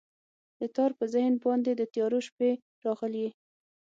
د 0.59 0.61
تار 0.75 0.91
په 0.99 1.05
ذهن 1.13 1.33
باندې، 1.43 1.71
د 1.75 1.81
تیارو 1.93 2.19
شپې 2.27 2.51
راغلي 2.85 3.27